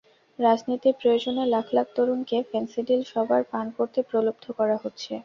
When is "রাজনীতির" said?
0.39-0.95